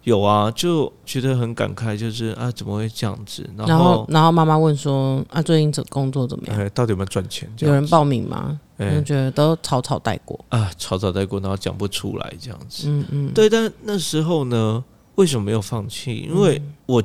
[0.03, 3.49] 有啊，就觉得很感慨，就是啊，怎么会这样子？
[3.55, 6.69] 然后，然后妈妈问说：“啊，最近这工作怎么样？
[6.73, 7.49] 到底有没有赚钱？
[7.59, 12.87] 有人报名吗？”我觉得都草草带过啊，草草带过，然后讲不出来这样子。
[12.87, 13.49] 嗯嗯，对。
[13.49, 14.83] 但那时候呢，
[15.15, 16.27] 为什么没有放弃？
[16.29, 17.01] 因为我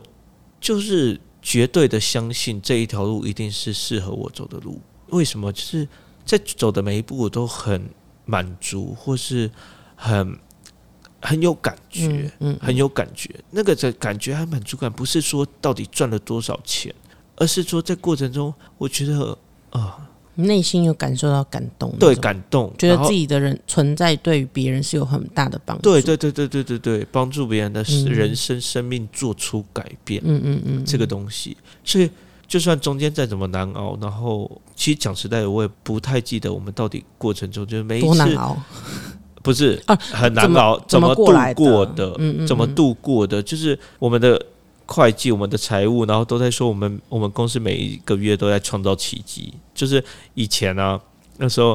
[0.61, 4.79] 就是绝对的相信这一条路一定是适合我走的路。
[5.12, 5.87] 为什么就是
[6.27, 7.83] 在走的每一步我都很
[8.25, 9.51] 满足，或是
[9.96, 10.37] 很
[11.20, 13.31] 很有感觉，嗯，很有感觉。
[13.51, 16.94] 那个的感觉和满足感，不是说到底赚了多少钱，
[17.37, 19.37] 而是说在过程中，我觉得
[19.70, 32.09] 啊，内心有感受到感动，对，感动，觉得自己的人存在对于别人是有很大的帮助，对，对，对，对，对，对，对，帮助别人的人生生命做出改变，嗯嗯嗯，这个东西，所以。
[32.53, 38.38] 就算中间再怎么难熬，然后其实讲实在的，我也不太记得我们到底过程中就是每一次
[39.43, 42.15] 不是 啊很难熬，怎么度过的？
[42.47, 43.43] 怎么度过的？
[43.43, 44.38] 就是我们的
[44.85, 49.55] 会计、我们的财务，然后都在说我们我们公司每一个月都在创造奇迹。
[49.75, 51.01] 就是以前呢，
[51.38, 51.75] 那时候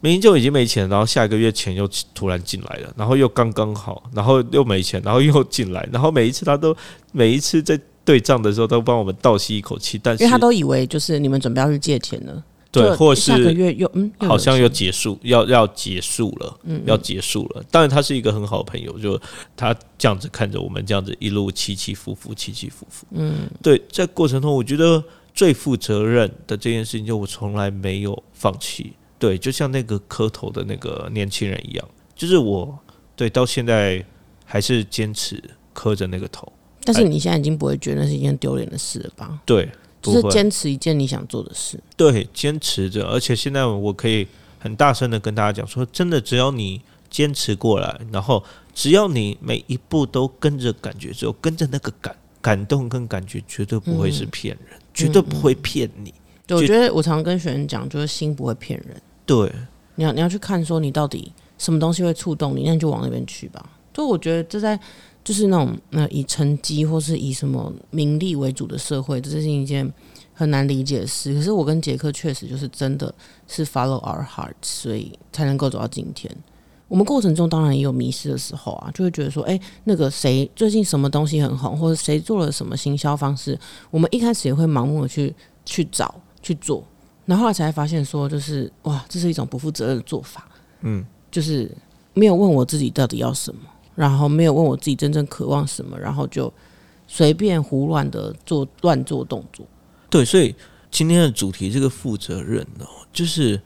[0.00, 6.76] 明明就已经没钱，然后下一个月钱又突然进来了，然后又刚刚好，然后又没钱，然后又进来，然后每一次他都
[7.10, 7.80] 每一次在。
[8.10, 12.42] 对账的时候都帮我们倒吸一口气，但是因为他都以为就是你们准备要去借钱了，
[12.72, 17.62] 对，就或下个是月又嗯，好像有要结束，要要结束了，嗯要结束了。
[17.70, 19.16] 当然，他是一个很好的朋友，就
[19.56, 23.06] 他这样子看着我们，这样子一路起起伏伏，起起伏伏。
[23.12, 25.00] 嗯，对，在过程中，我觉得
[25.32, 28.92] 最负责任的这件事情，就我从来没有放弃。
[29.20, 32.76] 对，就像那个磕头的那个年轻人一样，就是我
[33.14, 34.04] 对到现在
[34.44, 35.40] 还是坚持
[35.72, 36.52] 磕着那个头。
[36.92, 39.38] 但是你现在已经不会觉得那是一件丢脸的事了吧？
[39.44, 39.68] 对，
[40.02, 41.78] 就是坚持一件你想做的事。
[41.96, 44.26] 对，坚持着，而且现在我可以
[44.58, 48.42] 很大声的跟大家讲说，真的，只要你坚持过来，然后
[48.74, 56.12] 只要你每一步都跟着感觉，只有跟着那个感感动跟感觉，绝对不会是骗人，绝对不会骗你。
[56.46, 59.00] 对，我觉得我常常跟学生讲，就是心不会骗人。
[59.24, 59.52] 对，
[59.94, 63.64] 你要你要去看说你到底什么东西会触动你，那你就往那边去吧。
[63.92, 64.78] 就我觉得这在
[65.22, 69.90] 就是那种呃以成绩或是以什么名利为主的社会，这是一件
[70.32, 71.34] 很难理解的事。
[71.34, 73.14] 可是我跟杰克确实就是真的
[73.46, 76.34] 是 follow our heart，所以才能够走到今天。
[76.88, 83.56] 我们过程中当然也有迷失的时候啊，就会觉得说，哎、那个谁最近什么东西很红，或者谁做了什么行销方式，
[83.92, 85.32] 我们一开始也会盲目的去
[85.64, 86.82] 去找去做，
[87.26, 90.48] 然后后来才发现说，就是哇，这是一种不负责任的做法。
[90.80, 91.70] 嗯，就是
[92.12, 93.60] 没有问我自己到底要什么，
[93.94, 96.52] 然后没有问我自己真正渴望什么，然后就
[97.06, 99.66] 随便胡乱的做乱做动作。
[100.08, 100.54] 对，所以
[100.90, 103.60] 今天的主题这个负责任哦，就是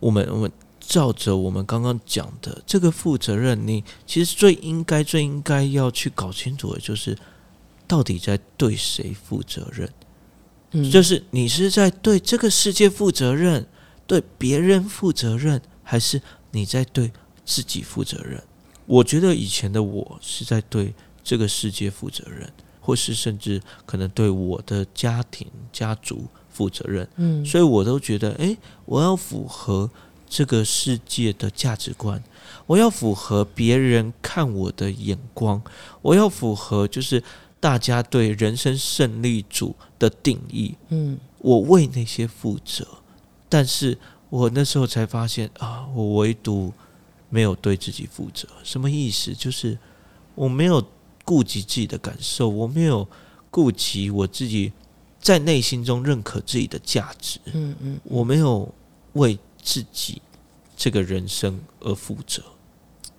[0.00, 7.16] 我们我们照着我们刚刚讲的这个负责任，你其实最应该最应该要去搞清楚的就是，
[7.86, 9.88] 到底在对谁负责任。
[10.72, 13.66] 嗯，就是你是在对这个世界负责任，
[14.06, 17.12] 对别人负责任，还是你在对
[17.44, 18.42] 自己负责任？
[18.86, 20.92] 我觉得以前的我是在对
[21.22, 27.08] 这个世界负责任，或是甚至可能对我的家庭、家族负责任。
[27.16, 29.90] 嗯所以我都觉得，诶，我要符合
[30.28, 32.22] 这个世界的价值观，
[32.66, 35.62] 我要符合别人看我的眼光，
[36.00, 37.22] 我要符合就是
[37.60, 40.74] 大家对人生胜利组的定义。
[40.88, 42.86] 嗯我为那些负责，
[43.48, 43.98] 但是
[44.30, 46.72] 我那时候才发现啊，我唯独
[47.32, 48.46] 没有对自己负责。
[48.62, 49.32] 什么意思？
[49.34, 49.78] 就是
[50.34, 50.86] 我没有
[51.24, 53.08] 顾及自己的感受，我没有
[53.50, 54.70] 顾及我自己
[55.18, 58.72] 在内心中认可自己的价值，嗯嗯，我没有
[59.14, 60.20] 为自己
[60.76, 62.42] 这个人生而负责。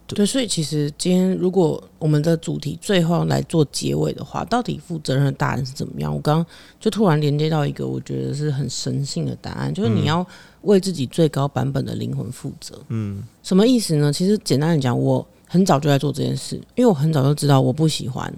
[0.05, 6.13] 对，所以其实今天如果我们的主题最后来做结尾的话，到底负责任的答案是怎么样？
[6.13, 6.45] 我刚刚
[6.79, 10.25] 就突然连接到一个我觉得是很神性的答案，就是你要
[10.63, 12.79] 为自己最高版本的灵魂负责。
[12.89, 14.11] 嗯什么意思呢？
[14.13, 18.31] 其实简单的讲，我很早就在做这件事，因为我很早就知道我不喜欢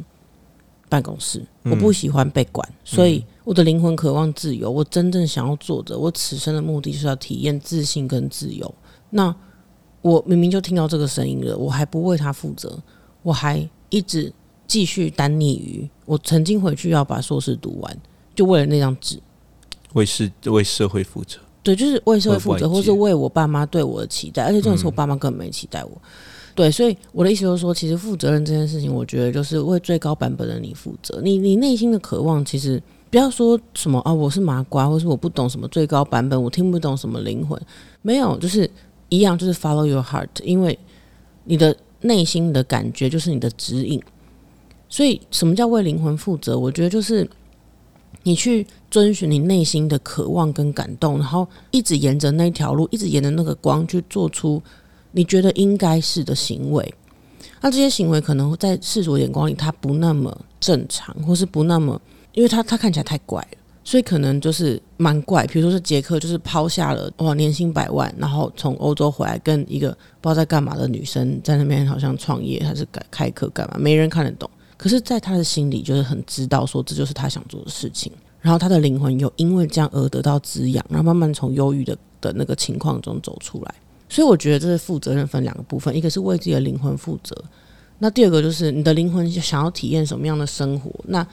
[0.87, 4.69] 办公室，嗯我不喜欢被管，所以我的灵魂渴望自由。
[4.69, 8.73] 我真正想要做的，我此生的目的就是要体验自信跟自由。
[9.09, 9.35] 那
[10.05, 12.77] 我明明就听到这个声音了，我还不为他负责，
[13.23, 14.31] 我还一直
[14.67, 17.97] 继续单溺于我曾经回去要把硕士读完，
[18.35, 19.19] 就为了那张纸。
[19.93, 21.39] 为是为社会负责。
[21.63, 25.99] 对，就是为社会负责，或是为我爸妈对我的期待，而且这种是我爸妈根本没期待我。
[26.53, 31.19] 对，所以我的意思就是说，其实负责任这件事情，我觉得就是为最高版本的你负责。
[31.23, 37.59] 你你内心的渴望，其实不要说什么啊，我是麻瓜，或是我不懂什么最高版本，我听不懂什么灵魂，
[38.03, 38.69] 没有，就是
[39.15, 40.77] 一样，就是 follow your heart，因为
[41.45, 44.01] 你的内心的感觉就是你的指引。
[44.87, 46.57] 所以，什么叫为灵魂负责？
[46.57, 47.27] 我觉得就是
[48.23, 54.61] 你去遵循你内心的渴望跟感动，然后一直沿着那条路，一直沿着那个光去做出
[55.11, 56.93] 你觉得应该是的行为。
[57.61, 61.99] 那这些行为可能在世俗眼光里，它不那么正常，或是不那么，
[62.33, 65.47] 因为它它看起来太怪了，所以可能就是蛮怪。
[65.47, 74.49] 比如说是杰克，就是抛下了哇年薪百万，然后从欧洲回来，跟一个不知道在干嘛的女生在那边好像创业还是开开课干嘛，没人看得懂。
[74.75, 78.11] 可是，在他的心里，就是很知道说这就是他想做的事情。
[78.41, 83.73] 然后他的灵魂有因为这样而得到滋养，然后慢慢从忧郁的的那个情况中走出来。
[84.07, 87.35] 所以我觉得这是负责任分两个部分，一个是为自己的灵魂负责，
[87.97, 91.25] 那第二个就是你的灵魂想要体验什么样的生活，那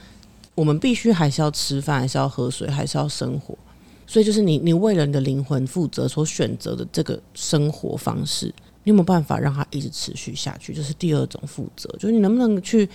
[0.55, 3.57] 我们必须还是要吃饭，还是要喝水，还是要生活。
[4.05, 8.47] 所以就是你你为了你的灵魂负责所选择的这个生活方式，
[8.83, 10.73] 你有没有办法让它一直持续下去？
[10.73, 12.87] 这是第二种负责，就是你能不能去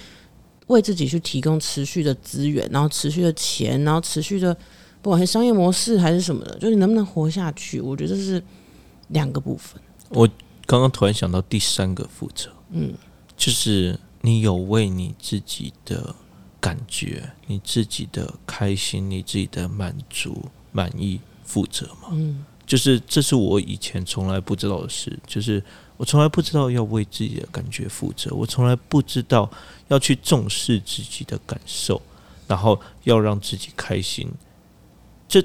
[0.66, 4.54] 为自己去提供持续的资源，然后持续的钱，然后持续的
[5.00, 7.80] 不管是商业模式还是什么的，就是你能不能活下去？
[7.80, 8.40] 我觉得这是
[9.08, 9.80] 两个部分。
[10.10, 10.28] 我
[10.66, 12.92] 刚刚突然想到第三个负责，嗯，
[13.36, 16.14] 就是你有为你自己的
[16.60, 22.08] 感觉、你自己的开心、你自己的满足、满意负责吗？
[22.12, 25.62] 嗯，就是这是我以前从来不知道的事，就是
[25.96, 29.50] 我从来不知道要为自己的感觉负责，我从来不知道
[29.88, 32.00] 要去重视自己的感受，
[32.46, 34.28] 然后要让自己开心。
[35.28, 35.44] 这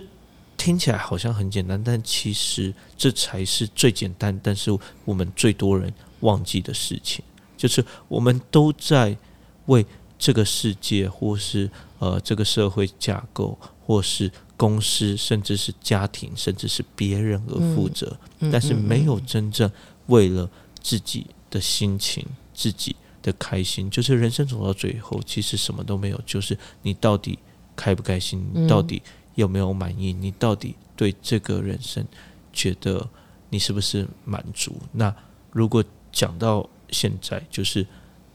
[0.57, 4.71] 听起来好像很简单，但其实这才是最简单，但是
[5.05, 7.23] 我们最多人忘记的事情，
[7.57, 9.17] 就是我们都在
[9.65, 9.85] 为
[10.23, 11.69] 这个世界，或是
[11.99, 18.17] 呃这个社会架构，或是公司，甚至是家庭，甚至是别人而负责，
[18.49, 19.69] 但是没有真正
[20.05, 20.49] 为了
[20.81, 27.37] 自己的心情、自己的开心，就是人生走到最后，其实什么都没有，就是你到底
[27.75, 29.01] 开不开心，你到底。
[29.35, 30.13] 有没有满意？
[30.13, 32.05] 你到底对这个人生
[32.53, 33.09] 觉得
[33.49, 34.77] 你是不是满足？
[34.91, 35.11] 那
[35.51, 37.83] 如果讲到现在，就是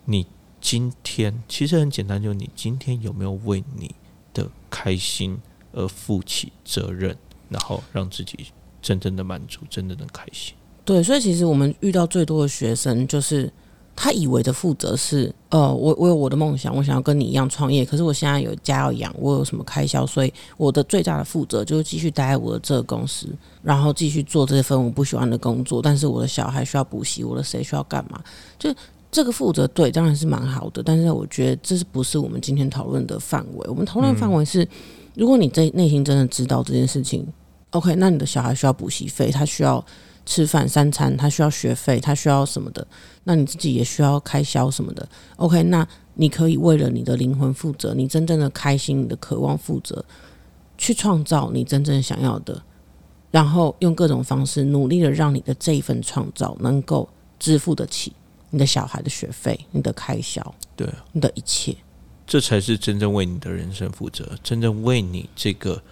[0.07, 0.27] 你
[0.61, 3.95] 今天其实很简单，就是你今天有没有为你
[4.33, 5.39] 的开心
[5.73, 7.17] 而负起责任，
[7.49, 8.47] 然后让自己
[8.81, 10.55] 真正的满足，真正的开心？
[10.85, 13.53] 对，所以其实我们遇到最多的学生就是。
[14.01, 23.27] 他以为的负责是，呃，我我有我的梦想，我想要跟你一样创业，可是我现在有家要养，我有什么开销，所以我的最大的负责就是继续待在我的这个公司，
[23.61, 25.83] 然后继续做这份我不喜欢的工作。
[25.83, 28.23] 但是我的小孩需要补习，我的谁需要干嘛？
[28.57, 28.73] 就
[29.11, 30.83] 这个负责，对，当然是蛮好的。
[30.83, 33.69] 但是我觉得这是不是我们今天讨论的范围？
[33.69, 34.67] 我们讨论范围是，
[35.15, 37.27] 如果你在内心真的知道这件事情
[37.71, 39.85] ，OK，那你的小孩需要补习费，他需要。
[40.31, 42.87] 吃饭三餐，他需要学费，他需要什么的？
[43.25, 45.09] 那你自己也需要开销什么的。
[45.37, 50.05] OK，那你可以为了你的灵魂负责，你真正的开心、你的渴望负责，
[50.77, 52.63] 去创造你真正想要的，
[53.31, 58.13] 然后用各种方式努力的让你的这一份创造能够支付得起
[58.51, 61.77] 你的小孩的学费、你的开销，对，你的一切，
[62.27, 65.83] 这才是真正为你的人生负责，真正为你这个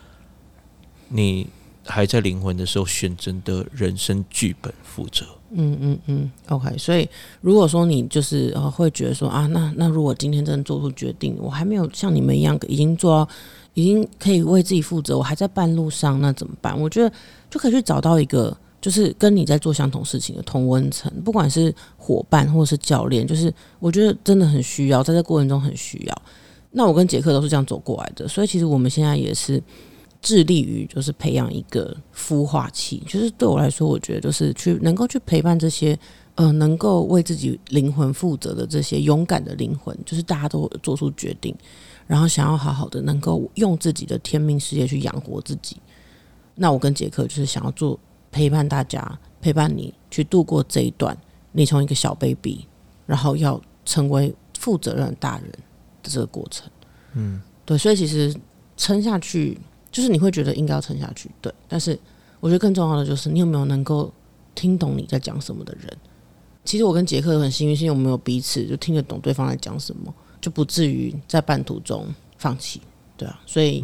[1.08, 1.48] 你。
[1.88, 5.24] 还在灵魂的时候选择的人生剧本负责。
[5.50, 6.76] 嗯嗯嗯，OK。
[6.76, 7.08] 所以
[7.40, 13.30] 如果说你就是呃会觉得说啊，那那如果今天真的做出决定，我还没有像你们一样已经做到，
[13.74, 16.76] 已经可以为自己负责，我还在半路上，那怎么办？
[16.76, 17.14] 我觉得
[17.48, 26.22] 就可以去找到一个就是跟你在做相同事情的同温层，不管是伙伴或者是教练，就是我觉得真的很需要，在这过程中很需要。
[26.70, 29.60] 那我跟杰克都是这样走过来的，所以其实我们现在也是。
[30.22, 35.96] 致力于就是培养一个孵化器，就是对我来说，我觉得就是去能够去陪伴这些
[36.34, 41.54] 呃能够为自己灵魂负责的这些勇敢的灵魂，就是大家都做出决定，
[42.08, 45.76] 然后想要好好的能够用自己的天命事业去养活自己。
[46.56, 47.96] 那我跟杰克就是想要做
[48.36, 51.16] 陪伴大家，陪伴你去度过这一段，
[51.52, 52.66] 你从一个小 baby，
[53.06, 55.50] 然后要成为负责任的大人
[56.02, 56.68] 的这个过程。
[57.14, 58.34] 嗯，对，所以其实
[58.76, 59.58] 撑下去。
[59.90, 61.50] 就是你会觉得应该要撑下去，对。
[61.66, 61.98] 但是
[62.40, 64.12] 我觉得更重要的就是你有没有能够
[64.54, 65.96] 听懂你在讲什么的人。
[66.66, 72.06] 其实我跟杰克很幸运，是因为我们有彼此就听得懂对方在讲什么，就不至于在半途中
[72.36, 72.82] 放弃，
[73.16, 73.40] 对啊。
[73.46, 73.82] 所以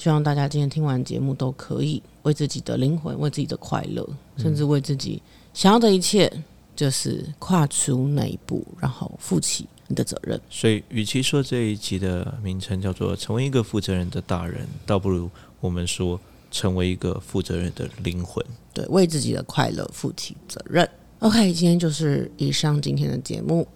[0.00, 5.20] 希望大家今天听完节目都可以为自己的灵魂、为自己的快乐，甚至为自己
[5.52, 6.32] 想要的一切，
[6.74, 9.68] 就是跨出那一步，然后负起。
[9.88, 15.28] 你的责任，所以与其说这一集的名称叫做“成为一个负责任的大人”，倒不如
[15.60, 18.42] 我们说“成为一个负责任的灵魂”。
[18.72, 20.88] 对，为自己的快乐负起责任。
[21.18, 23.66] OK，今天就是以上今天的节目。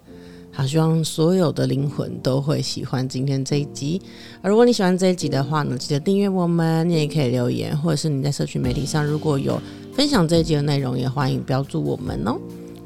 [0.54, 4.00] 好，希望所有的灵魂都会喜欢今天这一集。
[4.40, 9.60] 而如果你喜欢这一集的话呢，记得订阅我们，你也可以留言，或者是你在社群媒体上如果有
[9.92, 12.38] 分享这一集的内容，也欢迎标注我们哦。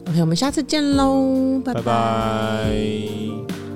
[0.08, 3.67] OK，我们下次见喽，拜拜。